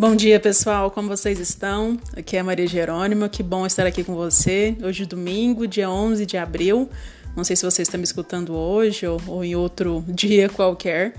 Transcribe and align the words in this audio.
Bom 0.00 0.14
dia, 0.14 0.38
pessoal. 0.38 0.92
Como 0.92 1.08
vocês 1.08 1.40
estão? 1.40 1.98
Aqui 2.16 2.36
é 2.36 2.40
a 2.40 2.44
Maria 2.44 2.68
Jerônima. 2.68 3.28
Que 3.28 3.42
bom 3.42 3.66
estar 3.66 3.84
aqui 3.84 4.04
com 4.04 4.14
você. 4.14 4.76
Hoje, 4.80 5.04
domingo, 5.04 5.66
dia 5.66 5.90
11 5.90 6.24
de 6.24 6.36
abril. 6.36 6.88
Não 7.34 7.42
sei 7.42 7.56
se 7.56 7.64
você 7.64 7.82
está 7.82 7.98
me 7.98 8.04
escutando 8.04 8.54
hoje 8.54 9.08
ou, 9.08 9.20
ou 9.26 9.44
em 9.44 9.56
outro 9.56 10.04
dia 10.06 10.48
qualquer. 10.48 11.14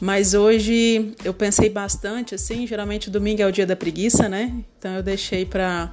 Mas 0.00 0.32
hoje 0.32 1.14
eu 1.22 1.34
pensei 1.34 1.68
bastante, 1.68 2.34
assim. 2.34 2.66
Geralmente, 2.66 3.10
domingo 3.10 3.42
é 3.42 3.46
o 3.46 3.52
dia 3.52 3.66
da 3.66 3.76
preguiça, 3.76 4.26
né? 4.26 4.54
Então, 4.78 4.94
eu 4.94 5.02
deixei 5.02 5.44
para 5.44 5.92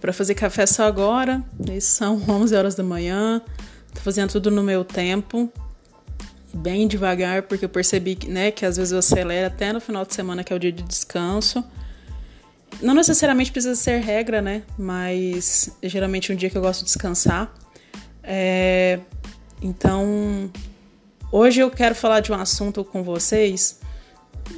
para 0.00 0.12
fazer 0.12 0.36
café 0.36 0.66
só 0.66 0.84
agora. 0.84 1.42
Isso 1.76 1.96
são 1.96 2.22
11 2.30 2.54
horas 2.54 2.74
da 2.76 2.84
manhã. 2.84 3.42
Tô 3.92 4.00
fazendo 4.02 4.30
tudo 4.30 4.52
no 4.52 4.62
meu 4.62 4.84
tempo 4.84 5.52
bem 6.54 6.86
devagar, 6.86 7.42
porque 7.42 7.64
eu 7.64 7.68
percebi 7.68 8.18
né, 8.28 8.50
que 8.50 8.64
às 8.64 8.76
vezes 8.76 8.92
eu 8.92 8.98
acelero 8.98 9.46
até 9.46 9.72
no 9.72 9.80
final 9.80 10.04
de 10.04 10.14
semana, 10.14 10.44
que 10.44 10.52
é 10.52 10.56
o 10.56 10.58
dia 10.58 10.72
de 10.72 10.82
descanso. 10.82 11.64
Não 12.80 12.94
necessariamente 12.94 13.52
precisa 13.52 13.74
ser 13.74 14.00
regra, 14.00 14.42
né? 14.42 14.62
Mas 14.78 15.76
geralmente 15.82 16.30
é 16.30 16.34
um 16.34 16.36
dia 16.36 16.50
que 16.50 16.56
eu 16.56 16.62
gosto 16.62 16.80
de 16.80 16.86
descansar. 16.86 17.52
É, 18.22 19.00
então, 19.60 20.50
hoje 21.30 21.60
eu 21.60 21.70
quero 21.70 21.94
falar 21.94 22.20
de 22.20 22.32
um 22.32 22.34
assunto 22.34 22.84
com 22.84 23.02
vocês, 23.02 23.80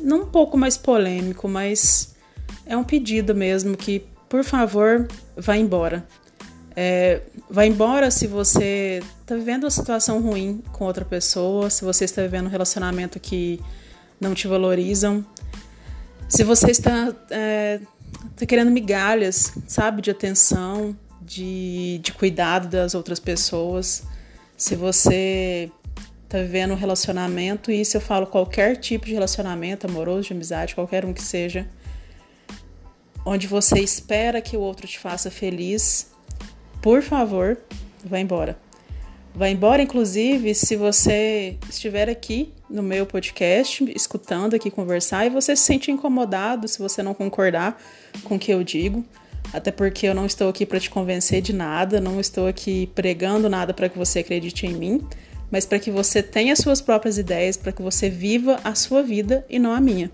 não 0.00 0.22
um 0.22 0.26
pouco 0.26 0.56
mais 0.56 0.76
polêmico, 0.76 1.48
mas 1.48 2.14
é 2.64 2.76
um 2.76 2.84
pedido 2.84 3.34
mesmo 3.34 3.76
que, 3.76 4.06
por 4.28 4.42
favor, 4.42 5.06
vá 5.36 5.56
embora. 5.56 6.06
É, 6.78 7.22
vai 7.48 7.68
embora 7.68 8.10
se 8.10 8.26
você 8.26 9.02
está 9.22 9.34
vivendo 9.34 9.64
uma 9.64 9.70
situação 9.70 10.20
ruim 10.20 10.62
com 10.72 10.84
outra 10.84 11.06
pessoa, 11.06 11.70
se 11.70 11.82
você 11.82 12.04
está 12.04 12.20
vivendo 12.20 12.46
um 12.46 12.50
relacionamento 12.50 13.18
que 13.18 13.58
não 14.20 14.34
te 14.34 14.46
valorizam, 14.46 15.24
se 16.28 16.44
você 16.44 16.70
está, 16.70 17.14
é, 17.30 17.80
está 18.30 18.44
querendo 18.44 18.70
migalhas, 18.70 19.54
sabe, 19.66 20.02
de 20.02 20.10
atenção, 20.10 20.94
de, 21.22 21.98
de 22.02 22.12
cuidado 22.12 22.68
das 22.68 22.94
outras 22.94 23.18
pessoas, 23.18 24.04
se 24.54 24.76
você 24.76 25.72
está 26.24 26.38
vivendo 26.38 26.72
um 26.72 26.76
relacionamento, 26.76 27.70
e 27.70 27.80
isso 27.80 27.96
eu 27.96 28.02
falo 28.02 28.26
qualquer 28.26 28.76
tipo 28.76 29.06
de 29.06 29.14
relacionamento, 29.14 29.86
amoroso, 29.86 30.28
de 30.28 30.34
amizade, 30.34 30.74
qualquer 30.74 31.06
um 31.06 31.14
que 31.14 31.22
seja, 31.22 31.66
onde 33.24 33.46
você 33.46 33.78
espera 33.80 34.42
que 34.42 34.58
o 34.58 34.60
outro 34.60 34.86
te 34.86 34.98
faça 34.98 35.30
feliz 35.30 36.14
por 36.82 37.02
favor, 37.02 37.58
vá 38.04 38.18
embora. 38.18 38.58
Vá 39.34 39.50
embora, 39.50 39.82
inclusive, 39.82 40.54
se 40.54 40.76
você 40.76 41.58
estiver 41.68 42.08
aqui 42.08 42.54
no 42.70 42.82
meu 42.82 43.04
podcast, 43.04 43.84
escutando 43.94 44.54
aqui 44.54 44.70
conversar, 44.70 45.26
e 45.26 45.30
você 45.30 45.54
se 45.54 45.62
sente 45.62 45.90
incomodado 45.90 46.66
se 46.66 46.78
você 46.78 47.02
não 47.02 47.12
concordar 47.12 47.78
com 48.24 48.36
o 48.36 48.38
que 48.38 48.50
eu 48.50 48.64
digo. 48.64 49.04
Até 49.52 49.70
porque 49.70 50.06
eu 50.06 50.14
não 50.14 50.24
estou 50.24 50.48
aqui 50.48 50.64
para 50.64 50.80
te 50.80 50.88
convencer 50.88 51.42
de 51.42 51.52
nada, 51.52 52.00
não 52.00 52.18
estou 52.18 52.46
aqui 52.46 52.90
pregando 52.94 53.48
nada 53.48 53.74
para 53.74 53.90
que 53.90 53.98
você 53.98 54.20
acredite 54.20 54.66
em 54.66 54.74
mim, 54.74 55.06
mas 55.50 55.66
para 55.66 55.78
que 55.78 55.90
você 55.90 56.22
tenha 56.22 56.56
suas 56.56 56.80
próprias 56.80 57.18
ideias, 57.18 57.58
para 57.58 57.72
que 57.72 57.82
você 57.82 58.08
viva 58.08 58.58
a 58.64 58.74
sua 58.74 59.02
vida 59.02 59.44
e 59.50 59.58
não 59.58 59.72
a 59.72 59.80
minha. 59.80 60.10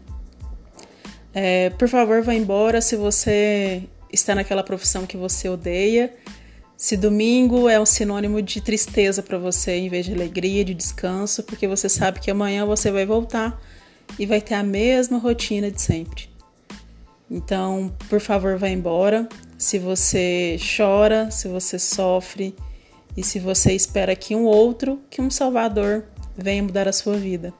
É, 1.32 1.70
por 1.70 1.88
favor, 1.88 2.22
vá 2.22 2.34
embora 2.34 2.80
se 2.80 2.96
você 2.96 3.84
está 4.12 4.34
naquela 4.34 4.62
profissão 4.62 5.06
que 5.06 5.16
você 5.16 5.48
odeia 5.48 6.12
se 6.76 6.96
domingo 6.96 7.68
é 7.68 7.78
um 7.78 7.86
sinônimo 7.86 8.42
de 8.42 8.60
tristeza 8.60 9.22
para 9.22 9.38
você 9.38 9.76
em 9.76 9.88
vez 9.88 10.06
de 10.06 10.12
alegria, 10.12 10.64
de 10.64 10.74
descanso, 10.74 11.42
porque 11.44 11.68
você 11.68 11.88
sabe 11.88 12.20
que 12.20 12.30
amanhã 12.30 12.66
você 12.66 12.90
vai 12.90 13.06
voltar 13.06 13.60
e 14.18 14.26
vai 14.26 14.40
ter 14.40 14.54
a 14.54 14.62
mesma 14.62 15.18
rotina 15.18 15.70
de 15.70 15.80
sempre. 15.80 16.28
Então, 17.30 17.94
por 18.08 18.20
favor, 18.20 18.58
vá 18.58 18.68
embora. 18.68 19.28
Se 19.56 19.78
você 19.78 20.58
chora, 20.76 21.30
se 21.30 21.46
você 21.46 21.78
sofre 21.78 22.54
e 23.16 23.22
se 23.22 23.38
você 23.38 23.72
espera 23.72 24.16
que 24.16 24.34
um 24.34 24.44
outro, 24.44 25.00
que 25.08 25.22
um 25.22 25.30
Salvador 25.30 26.04
venha 26.36 26.62
mudar 26.62 26.88
a 26.88 26.92
sua 26.92 27.14
vida. 27.14 27.54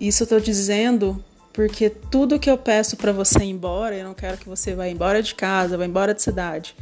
Isso 0.00 0.22
eu 0.22 0.24
estou 0.24 0.40
dizendo 0.40 1.24
porque 1.52 1.88
tudo 1.88 2.38
que 2.38 2.50
eu 2.50 2.58
peço 2.58 2.96
para 2.96 3.12
você 3.12 3.38
ir 3.38 3.50
embora, 3.50 3.96
eu 3.96 4.04
não 4.04 4.14
quero 4.14 4.36
que 4.36 4.48
você 4.48 4.74
vá 4.74 4.88
embora 4.88 5.22
de 5.22 5.34
casa, 5.34 5.78
vá 5.78 5.86
embora 5.86 6.12
de 6.12 6.20
cidade 6.20 6.74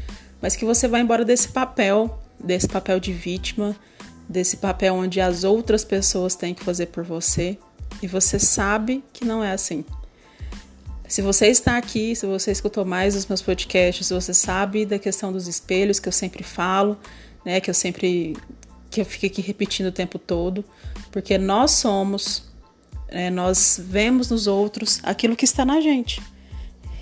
mas 0.44 0.56
que 0.56 0.64
você 0.66 0.86
vai 0.86 1.00
embora 1.00 1.24
desse 1.24 1.48
papel, 1.48 2.18
desse 2.38 2.68
papel 2.68 3.00
de 3.00 3.14
vítima, 3.14 3.74
desse 4.28 4.58
papel 4.58 4.94
onde 4.94 5.18
as 5.18 5.42
outras 5.42 5.86
pessoas 5.86 6.34
têm 6.34 6.52
que 6.52 6.62
fazer 6.62 6.88
por 6.88 7.02
você 7.02 7.56
e 8.02 8.06
você 8.06 8.38
sabe 8.38 9.02
que 9.10 9.24
não 9.24 9.42
é 9.42 9.52
assim. 9.52 9.86
Se 11.08 11.22
você 11.22 11.46
está 11.46 11.78
aqui, 11.78 12.14
se 12.14 12.26
você 12.26 12.52
escutou 12.52 12.84
mais 12.84 13.16
os 13.16 13.24
meus 13.24 13.40
podcasts, 13.40 14.10
você 14.10 14.34
sabe 14.34 14.84
da 14.84 14.98
questão 14.98 15.32
dos 15.32 15.48
espelhos 15.48 15.98
que 15.98 16.10
eu 16.10 16.12
sempre 16.12 16.44
falo, 16.44 16.98
né, 17.42 17.58
que 17.58 17.70
eu 17.70 17.74
sempre 17.74 18.36
que 18.90 19.00
eu 19.00 19.06
fico 19.06 19.24
aqui 19.24 19.40
repetindo 19.40 19.86
o 19.86 19.92
tempo 19.92 20.18
todo, 20.18 20.62
porque 21.10 21.38
nós 21.38 21.70
somos, 21.70 22.52
é, 23.08 23.30
nós 23.30 23.80
vemos 23.82 24.28
nos 24.28 24.46
outros 24.46 25.00
aquilo 25.04 25.36
que 25.36 25.46
está 25.46 25.64
na 25.64 25.80
gente. 25.80 26.20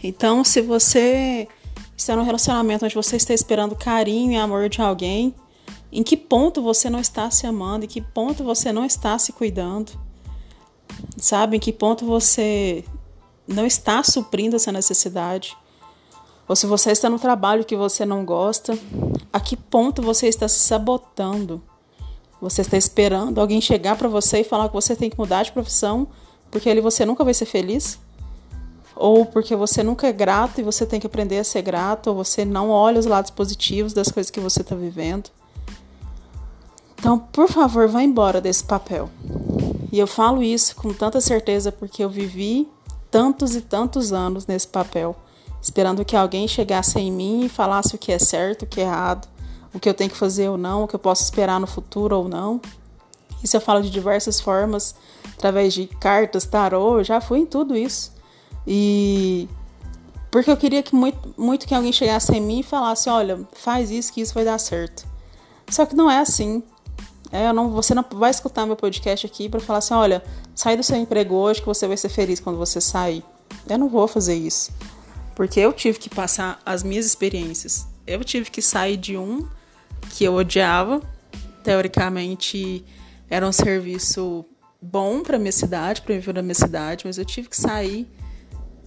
Então, 0.01 0.45
se 0.45 0.61
você 0.61 1.49
está 2.03 2.17
num 2.17 2.25
relacionamento 2.25 2.85
onde 2.85 2.95
você 2.95 3.17
está 3.17 3.33
esperando 3.33 3.77
carinho 3.77 4.33
e 4.33 4.37
amor 4.37 4.69
de 4.69 4.81
alguém, 4.81 5.35
em 5.91 6.03
que 6.03 6.17
ponto 6.17 6.63
você 6.63 6.91
não 6.91 6.99
está 6.99 7.31
se 7.31 7.47
amando, 7.47 7.85
em 7.85 7.89
que 7.89 8.01
ponto 8.01 8.43
você 8.43 8.73
não 8.73 8.85
está 8.85 9.19
se 9.19 9.33
cuidando, 9.33 9.93
sabe? 11.17 11.57
Em 11.57 11.61
que 11.61 11.73
ponto 11.73 12.05
você 12.05 12.85
não 13.47 13.65
está 13.67 14.03
suprindo 14.03 14.57
essa 14.57 14.73
necessidade. 14.73 15.57
Ou 16.49 16.57
se 16.57 16.67
você 16.67 16.91
está 16.91 17.09
no 17.09 17.19
trabalho 17.19 17.65
que 17.65 17.77
você 17.77 18.05
não 18.05 18.25
gosta, 18.25 18.77
a 19.33 19.39
que 19.39 19.57
ponto 19.57 20.03
você 20.03 20.27
está 20.27 20.49
se 20.49 20.59
sabotando? 20.59 21.63
Você 22.41 22.63
está 22.63 22.77
esperando 22.77 23.41
alguém 23.41 23.61
chegar 23.61 23.97
para 23.97 24.09
você 24.09 24.41
e 24.41 24.45
falar 24.45 24.69
que 24.69 24.75
você 24.75 24.97
tem 24.97 25.09
que 25.09 25.19
mudar 25.19 25.45
de 25.45 25.53
profissão 25.53 26.09
porque 26.51 26.69
ali 26.69 26.81
você 26.81 27.07
nunca 27.07 27.25
vai 27.25 27.33
ser 27.33 27.47
feliz? 27.47 27.99
Ou 29.03 29.27
porque 29.27 29.57
você 29.57 29.83
nunca 29.83 30.07
é 30.07 30.13
grato 30.13 30.61
e 30.61 30.63
você 30.63 30.87
tem 30.87 31.01
que 31.01 31.07
aprender 31.09 31.37
a 31.39 31.43
ser 31.43 31.61
grato, 31.61 32.07
ou 32.07 32.15
você 32.15 32.45
não 32.45 32.71
olha 32.71 33.01
os 33.01 33.05
lados 33.05 33.33
positivos 33.33 33.93
das 33.93 34.09
coisas 34.09 34.31
que 34.31 34.39
você 34.39 34.61
está 34.61 34.77
vivendo. 34.77 35.29
Então, 36.97 37.19
por 37.19 37.49
favor, 37.49 37.89
vá 37.89 38.01
embora 38.01 38.41
desse 38.41 38.63
papel. 38.63 39.11
E 39.91 39.99
eu 39.99 40.07
falo 40.07 40.41
isso 40.41 40.77
com 40.77 40.95
tanta 40.95 41.21
certeza 41.21 41.73
porque 41.73 42.05
eu 42.05 42.09
vivi 42.09 42.69
tantos 43.11 43.57
e 43.57 43.61
tantos 43.61 44.13
anos 44.13 44.47
nesse 44.47 44.69
papel, 44.69 45.17
esperando 45.61 46.05
que 46.05 46.15
alguém 46.15 46.47
chegasse 46.47 47.01
em 47.01 47.11
mim 47.11 47.47
e 47.47 47.49
falasse 47.49 47.97
o 47.97 47.99
que 47.99 48.13
é 48.13 48.21
certo, 48.21 48.63
o 48.63 48.67
que 48.67 48.81
é 48.81 48.85
errado, 48.85 49.27
o 49.75 49.81
que 49.81 49.89
eu 49.89 49.95
tenho 49.95 50.11
que 50.11 50.17
fazer 50.17 50.49
ou 50.49 50.57
não, 50.57 50.85
o 50.85 50.87
que 50.87 50.95
eu 50.95 51.01
posso 51.01 51.25
esperar 51.25 51.59
no 51.59 51.67
futuro 51.67 52.17
ou 52.17 52.29
não. 52.29 52.61
Isso 53.43 53.57
eu 53.57 53.61
falo 53.61 53.83
de 53.83 53.91
diversas 53.91 54.41
formas, 54.41 54.95
através 55.37 55.75
de 55.75 55.89
cartas, 55.89 56.45
tarô, 56.45 56.99
eu 56.99 57.05
já 57.05 57.21
fui 57.21 57.41
em 57.41 57.47
tudo 57.47 57.77
isso. 57.77 58.22
E 58.67 59.49
porque 60.33 60.51
eu 60.51 60.57
queria 60.57 60.83
que 60.83 60.95
muito, 60.95 61.35
muito 61.37 61.67
que 61.67 61.75
alguém 61.75 61.93
chegasse 61.93 62.35
em 62.35 62.41
mim 62.41 62.61
e 62.61 62.63
falasse, 62.63 63.11
olha, 63.11 63.47
faz 63.53 63.91
isso 63.91 64.11
que 64.11 64.23
isso 64.23 64.33
vai 64.33 64.47
dar 64.47 64.59
certo. 64.59 65.07
Só 65.69 65.85
que 65.85 65.95
não 65.95 66.11
é 66.11 66.21
assim. 66.21 66.63
É, 67.31 67.53
não, 67.53 67.71
você 67.71 67.95
não 67.95 68.03
vai 68.15 68.31
escutar 68.31 68.65
meu 68.65 68.75
podcast 68.75 69.27
aqui 69.27 69.51
para 69.51 69.61
falar 69.61 69.81
assim, 69.81 69.93
olha, 69.93 70.25
sai 70.55 70.75
do 70.75 70.83
seu 70.83 70.97
emprego 70.97 71.35
hoje 71.35 71.61
que 71.61 71.67
você 71.67 71.87
vai 71.87 71.99
ser 71.99 72.09
feliz 72.09 72.41
quando 72.41 72.57
você 72.57 72.81
sair. 72.81 73.23
Eu 73.69 73.77
não 73.79 73.91
vou 73.91 74.09
fazer 74.09 74.35
isso. 74.35 74.73
Porque 75.35 75.61
eu 75.61 75.71
tive 75.71 75.99
que 75.99 76.09
passar 76.09 76.59
as 76.65 76.83
minhas 76.83 77.05
experiências. 77.05 77.87
Eu 78.07 78.25
tive 78.25 78.51
que 78.51 78.63
sair 78.63 78.97
de 78.97 79.19
um 79.19 79.47
que 80.15 80.25
eu 80.25 80.35
odiava. 80.35 81.03
Teoricamente, 81.63 82.83
era 83.29 83.47
um 83.47 83.53
serviço 83.53 84.47
bom 84.81 85.23
para 85.23 85.39
minha 85.39 85.53
cidade, 85.53 86.01
para 86.01 86.15
viver 86.15 86.33
na 86.33 86.43
minha 86.43 86.55
cidade, 86.55 87.05
mas 87.07 87.19
eu 87.19 87.25
tive 87.25 87.51
que 87.51 87.57
sair 87.57 88.11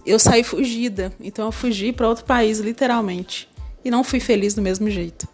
eu 0.06 0.18
saí 0.18 0.44
fugida. 0.44 1.12
Então 1.20 1.46
eu 1.46 1.52
fugi 1.52 1.92
para 1.92 2.08
outro 2.08 2.24
país, 2.24 2.60
literalmente. 2.60 3.48
E 3.84 3.90
não 3.90 4.04
fui 4.04 4.20
feliz 4.20 4.54
do 4.54 4.62
mesmo 4.62 4.88
jeito. 4.88 5.28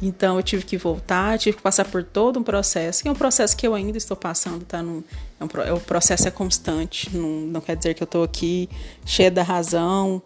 Então 0.00 0.36
eu 0.36 0.42
tive 0.42 0.64
que 0.64 0.76
voltar, 0.76 1.38
tive 1.38 1.56
que 1.56 1.62
passar 1.62 1.84
por 1.84 2.04
todo 2.04 2.38
um 2.38 2.42
processo, 2.42 3.02
que 3.02 3.08
é 3.08 3.12
um 3.12 3.16
processo 3.16 3.56
que 3.56 3.66
eu 3.66 3.74
ainda 3.74 3.98
estou 3.98 4.16
passando, 4.16 4.64
tá? 4.64 4.80
Num, 4.80 5.02
é 5.40 5.44
um, 5.44 5.48
é, 5.62 5.72
o 5.72 5.80
processo 5.80 6.28
é 6.28 6.30
constante, 6.30 7.16
não, 7.16 7.28
não 7.28 7.60
quer 7.60 7.76
dizer 7.76 7.94
que 7.94 8.02
eu 8.02 8.06
estou 8.06 8.22
aqui 8.22 8.68
cheia 9.04 9.30
da 9.30 9.42
razão 9.42 10.22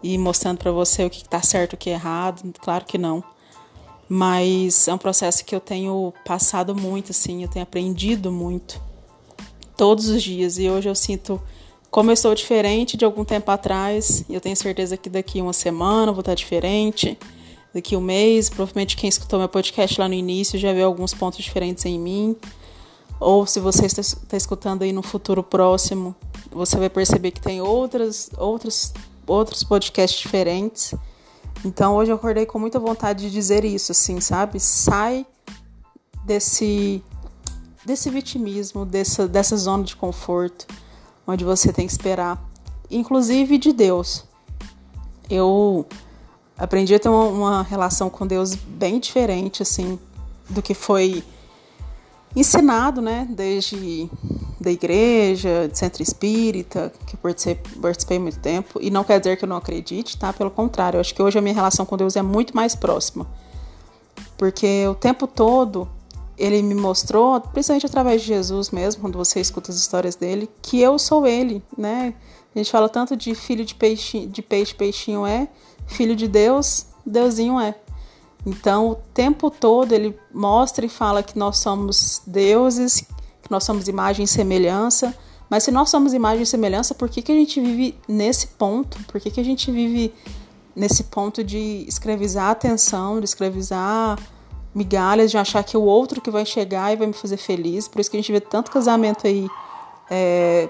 e 0.00 0.16
mostrando 0.16 0.58
para 0.58 0.70
você 0.70 1.04
o 1.04 1.10
que 1.10 1.22
está 1.22 1.42
certo 1.42 1.72
o 1.72 1.76
que 1.76 1.90
é 1.90 1.94
errado, 1.94 2.54
claro 2.60 2.84
que 2.84 2.96
não. 2.96 3.22
Mas 4.08 4.86
é 4.86 4.94
um 4.94 4.98
processo 4.98 5.44
que 5.44 5.52
eu 5.52 5.60
tenho 5.60 6.14
passado 6.24 6.72
muito, 6.72 7.10
assim, 7.10 7.42
eu 7.42 7.48
tenho 7.48 7.64
aprendido 7.64 8.30
muito 8.30 8.80
todos 9.76 10.08
os 10.08 10.22
dias 10.22 10.56
e 10.56 10.70
hoje 10.70 10.88
eu 10.88 10.94
sinto 10.94 11.42
estou 12.12 12.34
diferente 12.34 12.96
de 12.96 13.04
algum 13.04 13.24
tempo 13.24 13.50
atrás, 13.50 14.24
eu 14.28 14.40
tenho 14.40 14.56
certeza 14.56 14.96
que 14.96 15.08
daqui 15.08 15.40
uma 15.40 15.52
semana 15.52 16.12
vou 16.12 16.20
estar 16.20 16.34
diferente, 16.34 17.18
daqui 17.72 17.96
um 17.96 18.00
mês, 18.00 18.50
provavelmente 18.50 18.96
quem 18.96 19.08
escutou 19.08 19.38
meu 19.38 19.48
podcast 19.48 19.98
lá 20.00 20.08
no 20.08 20.14
início 20.14 20.58
já 20.58 20.72
viu 20.72 20.86
alguns 20.86 21.14
pontos 21.14 21.42
diferentes 21.42 21.84
em 21.86 21.98
mim. 21.98 22.36
ou 23.18 23.46
se 23.46 23.60
você 23.60 23.86
está, 23.86 24.02
está 24.02 24.36
escutando 24.36 24.82
aí 24.82 24.92
no 24.92 25.02
futuro 25.02 25.42
próximo, 25.42 26.14
você 26.50 26.76
vai 26.76 26.90
perceber 26.90 27.30
que 27.30 27.40
tem 27.40 27.62
outras, 27.62 28.30
outros, 28.36 28.92
outros 29.26 29.64
podcasts 29.64 30.20
diferentes. 30.20 30.94
Então 31.64 31.96
hoje 31.96 32.10
eu 32.12 32.16
acordei 32.16 32.44
com 32.44 32.58
muita 32.58 32.78
vontade 32.78 33.24
de 33.24 33.30
dizer 33.30 33.64
isso, 33.64 33.92
assim, 33.92 34.20
sabe? 34.20 34.60
Sai 34.60 35.26
desse 36.24 37.02
desse 37.86 38.10
vitimismo, 38.10 38.84
dessa, 38.84 39.28
dessa 39.28 39.56
zona 39.56 39.84
de 39.84 39.94
conforto, 39.94 40.66
onde 41.26 41.44
você 41.44 41.72
tem 41.72 41.86
que 41.86 41.92
esperar, 41.92 42.42
inclusive 42.90 43.58
de 43.58 43.72
Deus. 43.72 44.24
Eu 45.28 45.86
aprendi 46.56 46.94
a 46.94 47.00
ter 47.00 47.08
uma, 47.08 47.24
uma 47.24 47.62
relação 47.62 48.08
com 48.08 48.26
Deus 48.26 48.54
bem 48.54 48.98
diferente, 49.00 49.62
assim, 49.62 49.98
do 50.48 50.62
que 50.62 50.74
foi 50.74 51.24
ensinado, 52.34 53.00
né, 53.00 53.26
desde 53.30 54.08
da 54.60 54.70
igreja, 54.70 55.68
de 55.70 55.78
centro 55.78 56.02
espírita, 56.02 56.92
que 57.06 57.14
eu 57.14 57.18
participei, 57.20 57.80
participei 57.80 58.18
muito 58.18 58.38
tempo, 58.40 58.78
e 58.80 58.90
não 58.90 59.04
quer 59.04 59.18
dizer 59.18 59.36
que 59.36 59.44
eu 59.44 59.48
não 59.48 59.56
acredite, 59.56 60.18
tá? 60.18 60.32
Pelo 60.32 60.50
contrário, 60.50 60.96
eu 60.96 61.00
acho 61.00 61.14
que 61.14 61.22
hoje 61.22 61.38
a 61.38 61.42
minha 61.42 61.54
relação 61.54 61.86
com 61.86 61.96
Deus 61.96 62.16
é 62.16 62.22
muito 62.22 62.54
mais 62.54 62.74
próxima. 62.74 63.26
Porque 64.36 64.86
o 64.86 64.94
tempo 64.94 65.26
todo 65.26 65.88
ele 66.38 66.62
me 66.62 66.74
mostrou, 66.74 67.40
principalmente 67.40 67.86
através 67.86 68.22
de 68.22 68.28
Jesus 68.28 68.70
mesmo, 68.70 69.02
quando 69.02 69.16
você 69.16 69.40
escuta 69.40 69.70
as 69.70 69.76
histórias 69.76 70.16
dele, 70.16 70.48
que 70.60 70.80
eu 70.80 70.98
sou 70.98 71.26
ele, 71.26 71.62
né? 71.76 72.14
A 72.54 72.58
gente 72.58 72.70
fala 72.70 72.88
tanto 72.88 73.16
de 73.16 73.34
filho 73.34 73.64
de 73.64 73.74
peixe, 73.74 74.26
de 74.26 74.42
peixe, 74.42 74.74
peixinho 74.74 75.26
é, 75.26 75.48
filho 75.86 76.16
de 76.16 76.26
Deus, 76.26 76.86
Deusinho 77.04 77.60
é. 77.60 77.74
Então, 78.44 78.90
o 78.90 78.94
tempo 78.94 79.50
todo 79.50 79.92
ele 79.92 80.18
mostra 80.32 80.86
e 80.86 80.88
fala 80.88 81.22
que 81.22 81.38
nós 81.38 81.58
somos 81.58 82.22
deuses, 82.26 83.00
que 83.42 83.50
nós 83.50 83.64
somos 83.64 83.88
imagem 83.88 84.24
e 84.24 84.28
semelhança. 84.28 85.14
Mas 85.48 85.64
se 85.64 85.70
nós 85.70 85.90
somos 85.90 86.12
imagem 86.12 86.42
e 86.42 86.46
semelhança, 86.46 86.94
por 86.94 87.08
que, 87.08 87.22
que 87.22 87.32
a 87.32 87.34
gente 87.34 87.60
vive 87.60 87.98
nesse 88.08 88.48
ponto? 88.48 88.98
Por 89.04 89.20
que, 89.20 89.30
que 89.30 89.40
a 89.40 89.44
gente 89.44 89.70
vive 89.70 90.12
nesse 90.74 91.04
ponto 91.04 91.42
de 91.42 91.84
escravizar 91.88 92.46
a 92.46 92.50
atenção, 92.50 93.18
de 93.18 93.24
escravizar 93.24 94.18
migalhas, 94.76 95.30
de 95.30 95.38
achar 95.38 95.64
que 95.64 95.74
é 95.74 95.78
o 95.78 95.82
outro 95.82 96.20
que 96.20 96.30
vai 96.30 96.44
chegar 96.44 96.92
e 96.92 96.96
vai 96.96 97.06
me 97.06 97.12
fazer 97.12 97.36
feliz? 97.36 97.88
Por 97.88 98.00
isso 98.00 98.10
que 98.10 98.16
a 98.16 98.20
gente 98.20 98.30
vê 98.30 98.40
tanto 98.40 98.70
casamento 98.70 99.26
aí 99.26 99.48
é, 100.10 100.68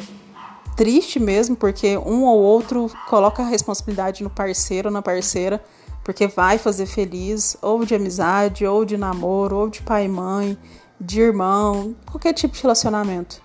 triste 0.77 1.19
mesmo, 1.19 1.57
porque 1.57 1.99
um 1.99 2.25
ou 2.25 2.39
outro 2.39 2.91
coloca 3.09 3.43
a 3.43 3.47
responsabilidade 3.47 4.23
no 4.23 4.31
parceiro 4.31 4.89
ou 4.89 4.93
na 4.93 5.03
parceira 5.03 5.63
porque 6.07 6.29
vai 6.29 6.57
fazer 6.57 6.87
feliz, 6.87 7.57
ou 7.61 7.85
de 7.85 7.93
amizade, 7.93 8.65
ou 8.65 8.85
de 8.85 8.97
namoro, 8.97 9.57
ou 9.57 9.69
de 9.69 9.83
pai 9.83 10.05
e 10.05 10.09
mãe, 10.09 10.57
de 11.01 11.21
irmão, 11.21 11.97
qualquer 12.07 12.33
tipo 12.33 12.55
de 12.55 12.63
relacionamento. 12.63 13.43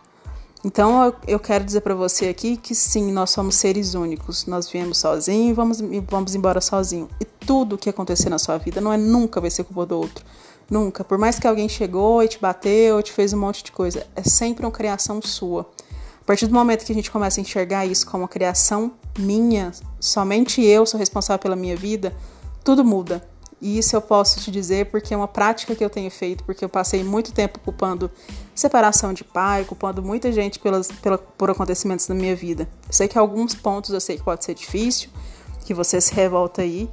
Então 0.64 1.12
eu, 1.28 1.40
quero 1.40 1.64
dizer 1.64 1.82
para 1.82 1.96
você 1.96 2.28
aqui 2.28 2.56
que 2.56 2.76
sim, 2.76 3.12
nós 3.12 3.32
somos 3.32 3.56
seres 3.56 3.96
únicos. 3.96 4.46
Nós 4.46 4.70
viemos 4.70 5.00
sozinhos 5.00 5.50
e 5.50 5.54
vamos, 5.54 5.82
vamos 6.08 6.36
embora 6.36 6.62
sozinho. 6.62 7.10
E 7.20 7.26
tudo 7.26 7.80
que 7.80 7.90
acontecer 7.90 8.30
na 8.30 8.38
sua 8.38 8.60
vida 8.60 8.80
não 8.80 8.94
é 8.94 8.98
nunca 8.98 9.42
vai 9.42 9.50
ser 9.50 9.64
culpa 9.64 9.88
do 9.88 9.98
outro. 9.98 10.24
Nunca. 10.72 11.04
Por 11.04 11.18
mais 11.18 11.38
que 11.38 11.46
alguém 11.46 11.68
chegou 11.68 12.24
e 12.24 12.30
te 12.30 12.40
bateu, 12.40 12.96
ou 12.96 13.04
te 13.04 13.12
fez 13.12 13.34
um 13.34 13.38
monte 13.38 13.62
de 13.62 13.74
coisa, 13.74 14.08
é 14.16 14.24
sempre 14.24 14.66
uma 14.66 14.72
criação 14.72 15.22
sua. 15.22 15.70
A 16.22 16.24
partir 16.26 16.48
do 16.48 16.54
momento 16.54 16.86
que 16.86 16.94
a 16.94 16.96
gente 16.96 17.12
começa 17.12 17.42
a 17.42 17.44
enxergar 17.44 17.86
isso 17.86 18.06
como 18.06 18.24
uma 18.24 18.30
criação 18.30 18.94
minha, 19.20 19.74
somente 20.00 20.64
eu 20.64 20.86
sou 20.86 20.98
responsável 20.98 21.40
pela 21.40 21.58
minha 21.58 21.76
vida, 21.76 22.16
tudo 22.64 22.86
muda. 22.86 23.22
E 23.60 23.78
isso 23.78 23.98
eu 23.98 24.02
posso 24.02 24.40
te 24.40 24.50
dizer 24.50 24.86
porque 24.86 25.14
é 25.14 25.18
uma 25.18 25.28
prática 25.28 25.76
que 25.76 25.84
eu 25.84 25.90
tenho 25.90 26.10
feito, 26.10 26.42
porque 26.46 26.64
eu 26.64 26.70
passei 26.70 27.04
muito 27.04 27.34
tempo 27.34 27.60
culpando 27.60 28.10
separação 28.56 29.12
de 29.12 29.26
pai, 29.26 29.66
culpando 29.66 30.02
muita 30.02 30.32
gente 30.32 30.58
pelas, 30.58 30.88
pela, 30.88 31.18
por 31.18 31.50
acontecimentos 31.50 32.08
na 32.08 32.16
minha 32.16 32.36
vida. 32.36 32.66
Sei 32.90 33.10
que 33.10 33.20
alguns 33.20 33.54
pontos 33.54 33.90
eu 33.90 34.00
sei 34.00 34.18
que 34.18 34.24
pode 34.24 34.46
ser 34.46 34.54
difícil, 34.54 35.10
que 35.66 35.74
você 35.74 36.00
se 36.00 36.14
revolta 36.14 36.62
aí, 36.62 36.90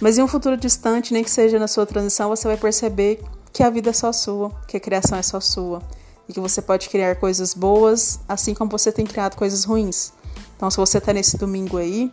mas 0.00 0.18
em 0.18 0.22
um 0.22 0.28
futuro 0.28 0.56
distante, 0.56 1.12
nem 1.12 1.22
que 1.22 1.30
seja 1.30 1.58
na 1.58 1.68
sua 1.68 1.86
transição, 1.86 2.28
você 2.28 2.46
vai 2.48 2.56
perceber 2.56 3.22
que 3.52 3.62
a 3.62 3.70
vida 3.70 3.90
é 3.90 3.92
só 3.92 4.12
sua, 4.12 4.50
que 4.66 4.76
a 4.76 4.80
criação 4.80 5.18
é 5.18 5.22
só 5.22 5.40
sua 5.40 5.82
e 6.28 6.32
que 6.32 6.40
você 6.40 6.62
pode 6.62 6.88
criar 6.88 7.16
coisas 7.16 7.54
boas, 7.54 8.20
assim 8.28 8.54
como 8.54 8.70
você 8.70 8.90
tem 8.90 9.04
criado 9.04 9.36
coisas 9.36 9.64
ruins. 9.64 10.12
Então, 10.56 10.70
se 10.70 10.76
você 10.76 10.98
está 10.98 11.12
nesse 11.12 11.36
domingo 11.36 11.76
aí, 11.76 12.12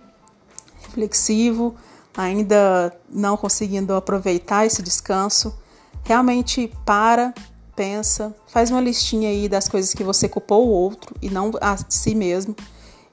reflexivo, 0.82 1.76
ainda 2.16 2.94
não 3.10 3.38
conseguindo 3.38 3.94
aproveitar 3.96 4.66
esse 4.66 4.82
descanso, 4.82 5.58
realmente 6.04 6.72
para, 6.86 7.34
pensa, 7.76 8.36
faz 8.48 8.72
uma 8.72 8.82
listinha 8.82 9.30
aí 9.30 9.48
das 9.48 9.68
coisas 9.68 9.94
que 9.94 10.04
você 10.04 10.28
culpou 10.28 10.68
o 10.68 10.72
outro 10.72 11.16
e 11.22 11.30
não 11.30 11.52
a 11.62 11.78
si 11.88 12.16
mesmo 12.16 12.56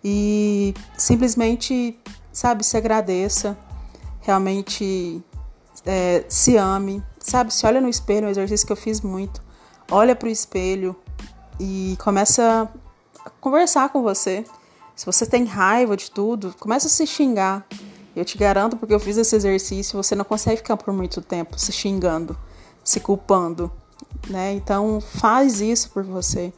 e 0.02 0.74
simplesmente, 0.96 1.98
sabe, 2.32 2.64
se 2.64 2.76
agradeça, 2.76 3.56
realmente 4.26 5.22
é, 5.86 6.24
se 6.28 6.56
ame, 6.56 7.02
sabe, 7.20 7.54
se 7.54 7.64
olha 7.64 7.80
no 7.80 7.88
espelho, 7.88 8.24
é 8.24 8.28
um 8.28 8.30
exercício 8.30 8.66
que 8.66 8.72
eu 8.72 8.76
fiz 8.76 9.00
muito, 9.00 9.40
olha 9.88 10.16
para 10.16 10.26
o 10.26 10.30
espelho 10.30 10.96
e 11.60 11.96
começa 12.00 12.68
a 13.24 13.30
conversar 13.40 13.88
com 13.90 14.02
você. 14.02 14.44
Se 14.96 15.06
você 15.06 15.24
tem 15.24 15.44
raiva 15.44 15.96
de 15.96 16.10
tudo, 16.10 16.54
começa 16.58 16.88
a 16.88 16.90
se 16.90 17.06
xingar. 17.06 17.64
Eu 18.16 18.24
te 18.24 18.36
garanto, 18.36 18.76
porque 18.76 18.94
eu 18.94 18.98
fiz 18.98 19.16
esse 19.16 19.36
exercício, 19.36 20.02
você 20.02 20.14
não 20.14 20.24
consegue 20.24 20.56
ficar 20.56 20.76
por 20.76 20.92
muito 20.92 21.20
tempo 21.20 21.58
se 21.58 21.70
xingando, 21.70 22.36
se 22.82 22.98
culpando, 22.98 23.70
né? 24.28 24.54
Então 24.54 25.00
faz 25.00 25.60
isso 25.60 25.90
por 25.90 26.02
você. 26.02 26.52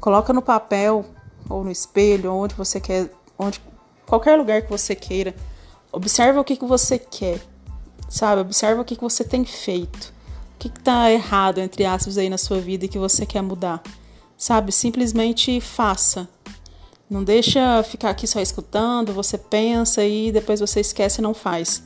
Coloca 0.00 0.32
no 0.32 0.42
papel 0.42 1.06
ou 1.48 1.64
no 1.64 1.70
espelho, 1.70 2.32
onde 2.32 2.54
você 2.54 2.80
quer, 2.80 3.10
onde 3.38 3.62
qualquer 4.04 4.36
lugar 4.36 4.60
que 4.62 4.68
você 4.68 4.94
queira. 4.94 5.34
Observa 5.92 6.40
o 6.40 6.44
que, 6.44 6.56
que 6.56 6.64
você 6.64 6.98
quer, 6.98 7.38
sabe? 8.08 8.40
Observa 8.40 8.80
o 8.80 8.84
que, 8.84 8.96
que 8.96 9.02
você 9.02 9.22
tem 9.22 9.44
feito. 9.44 10.12
O 10.54 10.58
que 10.58 10.68
está 10.68 11.10
errado, 11.10 11.58
entre 11.58 11.84
aspas, 11.84 12.16
aí 12.16 12.30
na 12.30 12.38
sua 12.38 12.58
vida 12.58 12.86
e 12.86 12.88
que 12.88 12.98
você 12.98 13.26
quer 13.26 13.42
mudar. 13.42 13.82
Sabe? 14.36 14.72
Simplesmente 14.72 15.60
faça. 15.60 16.26
Não 17.10 17.22
deixa 17.22 17.82
ficar 17.82 18.08
aqui 18.08 18.26
só 18.26 18.40
escutando, 18.40 19.12
você 19.12 19.36
pensa 19.36 20.02
e 20.02 20.32
depois 20.32 20.60
você 20.60 20.80
esquece 20.80 21.20
e 21.20 21.22
não 21.22 21.34
faz. 21.34 21.82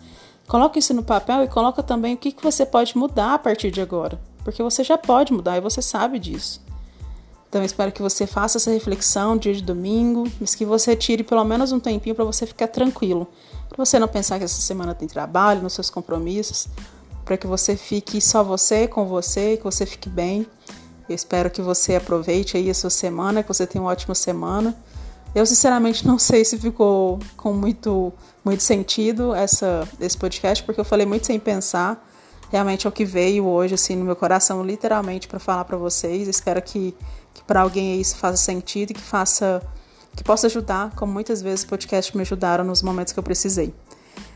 Coloca 0.46 0.78
isso 0.78 0.94
no 0.94 1.02
papel 1.02 1.42
e 1.42 1.48
coloca 1.48 1.82
também 1.82 2.14
o 2.14 2.16
que, 2.16 2.30
que 2.30 2.42
você 2.42 2.64
pode 2.64 2.96
mudar 2.96 3.34
a 3.34 3.38
partir 3.38 3.72
de 3.72 3.80
agora. 3.80 4.20
Porque 4.44 4.62
você 4.62 4.84
já 4.84 4.96
pode 4.96 5.32
mudar 5.32 5.56
e 5.56 5.60
você 5.60 5.82
sabe 5.82 6.20
disso. 6.20 6.64
Então 7.48 7.64
espero 7.64 7.90
que 7.90 8.02
você 8.02 8.26
faça 8.26 8.58
essa 8.58 8.70
reflexão 8.70 9.36
dia 9.36 9.52
de 9.52 9.62
domingo, 9.62 10.30
mas 10.38 10.54
que 10.54 10.64
você 10.64 10.94
tire 10.94 11.24
pelo 11.24 11.44
menos 11.44 11.72
um 11.72 11.80
tempinho 11.80 12.14
para 12.14 12.24
você 12.24 12.46
ficar 12.46 12.68
tranquilo. 12.68 13.26
Você 13.76 13.98
não 13.98 14.08
pensar 14.08 14.38
que 14.38 14.44
essa 14.44 14.60
semana 14.60 14.94
tem 14.94 15.06
trabalho, 15.06 15.62
nos 15.62 15.74
seus 15.74 15.90
compromissos, 15.90 16.68
para 17.24 17.36
que 17.36 17.46
você 17.46 17.76
fique 17.76 18.20
só 18.20 18.42
você 18.42 18.86
com 18.86 19.06
você, 19.06 19.56
que 19.56 19.64
você 19.64 19.84
fique 19.84 20.08
bem. 20.08 20.46
Eu 21.08 21.14
espero 21.14 21.50
que 21.50 21.60
você 21.60 21.96
aproveite 21.96 22.56
aí 22.56 22.70
a 22.70 22.74
sua 22.74 22.90
semana, 22.90 23.42
que 23.42 23.48
você 23.48 23.66
tenha 23.66 23.82
uma 23.82 23.90
ótima 23.90 24.14
semana. 24.14 24.76
Eu 25.34 25.44
sinceramente 25.44 26.06
não 26.06 26.18
sei 26.18 26.44
se 26.44 26.56
ficou 26.58 27.18
com 27.36 27.52
muito, 27.52 28.12
muito 28.44 28.62
sentido 28.62 29.34
essa, 29.34 29.86
esse 30.00 30.16
podcast, 30.16 30.64
porque 30.64 30.80
eu 30.80 30.84
falei 30.84 31.04
muito 31.04 31.26
sem 31.26 31.38
pensar. 31.38 32.02
Realmente 32.50 32.86
é 32.86 32.88
o 32.88 32.92
que 32.92 33.04
veio 33.04 33.44
hoje, 33.44 33.74
assim, 33.74 33.96
no 33.96 34.04
meu 34.04 34.16
coração, 34.16 34.64
literalmente, 34.64 35.28
para 35.28 35.38
falar 35.38 35.64
para 35.64 35.76
vocês. 35.76 36.26
Espero 36.26 36.62
que, 36.62 36.94
que 37.34 37.42
para 37.44 37.60
alguém 37.60 38.00
isso 38.00 38.16
faça 38.16 38.36
sentido 38.36 38.92
e 38.92 38.94
que 38.94 39.00
faça, 39.00 39.62
que 40.16 40.24
possa 40.24 40.48
ajudar, 40.48 40.92
como 40.96 41.12
muitas 41.12 41.42
vezes 41.42 41.64
podcasts 41.64 42.14
me 42.14 42.22
ajudaram 42.22 42.64
nos 42.64 42.82
momentos 42.82 43.12
que 43.12 43.18
eu 43.18 43.22
precisei. 43.22 43.72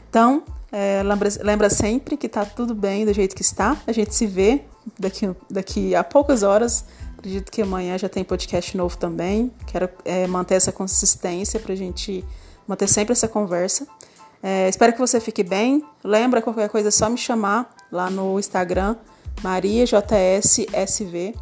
Então, 0.08 0.44
é, 0.70 1.02
lembra, 1.02 1.28
lembra 1.40 1.70
sempre 1.70 2.16
que 2.16 2.28
tá 2.28 2.44
tudo 2.44 2.74
bem 2.74 3.04
do 3.04 3.12
jeito 3.12 3.34
que 3.34 3.42
está. 3.42 3.76
A 3.86 3.92
gente 3.92 4.14
se 4.14 4.26
vê 4.26 4.62
daqui, 4.98 5.34
daqui 5.50 5.94
a 5.94 6.04
poucas 6.04 6.42
horas 6.42 6.84
Acredito 7.20 7.52
que 7.52 7.60
amanhã 7.60 7.98
já 7.98 8.08
tem 8.08 8.24
podcast 8.24 8.74
novo 8.74 8.96
também. 8.96 9.52
Quero 9.66 9.90
é, 10.06 10.26
manter 10.26 10.54
essa 10.54 10.72
consistência 10.72 11.60
para 11.60 11.74
a 11.74 11.76
gente 11.76 12.24
manter 12.66 12.88
sempre 12.88 13.12
essa 13.12 13.28
conversa. 13.28 13.86
É, 14.42 14.70
espero 14.70 14.94
que 14.94 14.98
você 14.98 15.20
fique 15.20 15.42
bem. 15.42 15.84
Lembra, 16.02 16.40
qualquer 16.40 16.70
coisa 16.70 16.88
é 16.88 16.90
só 16.90 17.10
me 17.10 17.18
chamar 17.18 17.76
lá 17.92 18.08
no 18.08 18.38
Instagram, 18.38 18.96
MariaJSSV. 19.42 21.34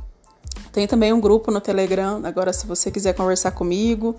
Tem 0.78 0.86
também 0.86 1.12
um 1.12 1.20
grupo 1.20 1.50
no 1.50 1.60
Telegram. 1.60 2.20
Agora, 2.22 2.52
se 2.52 2.64
você 2.64 2.88
quiser 2.88 3.12
conversar 3.12 3.50
comigo, 3.50 4.14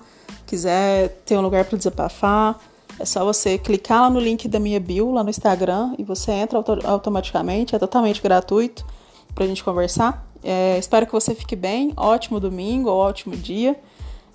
quiser 0.46 1.22
ter 1.26 1.38
um 1.38 1.42
lugar 1.42 1.64
para 1.64 1.78
desabafar, 1.78 2.60
é 3.00 3.06
só 3.06 3.24
você 3.24 3.58
clicar 3.58 4.02
lá 4.02 4.10
no 4.10 4.20
link 4.20 4.46
da 4.46 4.60
minha 4.60 4.78
bio 4.78 5.10
lá 5.10 5.24
no 5.24 5.30
Instagram 5.30 5.96
e 5.98 6.04
você 6.04 6.34
entra 6.34 6.58
auto 6.58 6.78
automaticamente. 6.84 7.78
É 7.78 7.80
totalmente 7.80 8.22
gratuito 8.22 8.86
para 9.34 9.46
a 9.46 9.48
gente 9.48 9.64
conversar. 9.64 10.28
É, 10.44 10.78
espero 10.78 11.06
que 11.06 11.14
você 11.14 11.34
fique 11.34 11.56
bem. 11.56 11.94
Ótimo 11.96 12.42
domingo 12.42 12.90
ótimo 12.90 13.38
dia. 13.38 13.80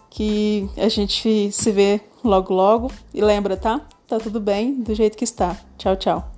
Que 0.09 0.67
a 0.79 0.89
gente 0.89 1.53
se 1.53 1.71
vê 1.73 2.01
logo 2.25 2.55
logo. 2.55 2.91
E 3.13 3.21
lembra, 3.21 3.55
tá? 3.55 3.83
Tá 4.09 4.19
tudo 4.19 4.41
bem 4.41 4.81
do 4.81 4.95
jeito 4.95 5.15
que 5.15 5.25
está. 5.25 5.59
Tchau, 5.77 5.95
tchau. 5.95 6.34